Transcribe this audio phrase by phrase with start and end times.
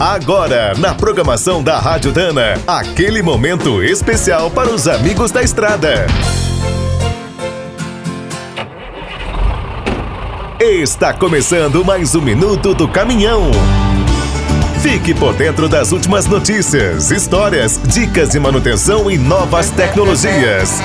[0.00, 6.06] Agora, na programação da Rádio Dana, aquele momento especial para os amigos da estrada.
[10.58, 13.50] Está começando mais um minuto do caminhão.
[14.80, 20.80] Fique por dentro das últimas notícias, histórias, dicas de manutenção e novas tecnologias.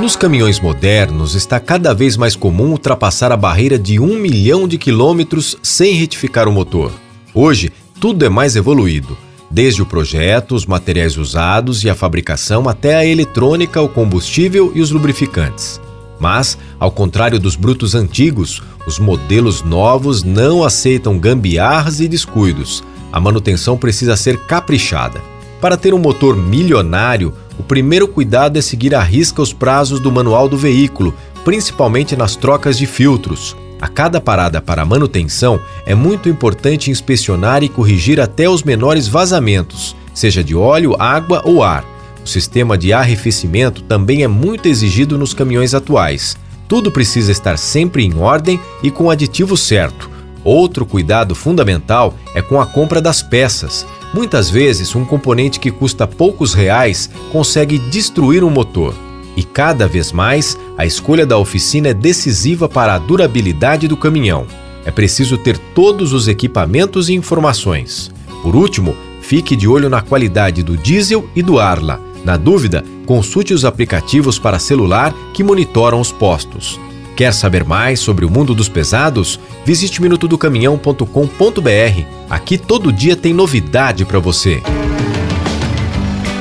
[0.00, 4.78] Nos caminhões modernos, está cada vez mais comum ultrapassar a barreira de um milhão de
[4.78, 6.90] quilômetros sem retificar o motor.
[7.32, 9.16] Hoje, tudo é mais evoluído,
[9.50, 14.80] desde o projeto, os materiais usados e a fabricação até a eletrônica, o combustível e
[14.80, 15.78] os lubrificantes.
[16.18, 22.82] Mas, ao contrário dos brutos antigos, os modelos novos não aceitam gambiarras e descuidos.
[23.12, 25.20] A manutenção precisa ser caprichada.
[25.60, 30.10] Para ter um motor milionário, o primeiro cuidado é seguir à risca os prazos do
[30.10, 33.54] manual do veículo, principalmente nas trocas de filtros.
[33.80, 39.96] A cada parada para manutenção, é muito importante inspecionar e corrigir até os menores vazamentos,
[40.12, 41.84] seja de óleo, água ou ar.
[42.22, 46.36] O sistema de arrefecimento também é muito exigido nos caminhões atuais.
[46.68, 50.10] Tudo precisa estar sempre em ordem e com o aditivo certo.
[50.44, 53.86] Outro cuidado fundamental é com a compra das peças.
[54.12, 58.94] Muitas vezes, um componente que custa poucos reais consegue destruir um motor.
[59.40, 64.46] E cada vez mais, a escolha da oficina é decisiva para a durabilidade do caminhão.
[64.84, 68.10] É preciso ter todos os equipamentos e informações.
[68.42, 71.98] Por último, fique de olho na qualidade do diesel e do Arla.
[72.22, 76.78] Na dúvida, consulte os aplicativos para celular que monitoram os postos.
[77.16, 79.40] Quer saber mais sobre o mundo dos pesados?
[79.64, 82.04] Visite minutodocaminhão.com.br.
[82.28, 84.60] Aqui todo dia tem novidade para você.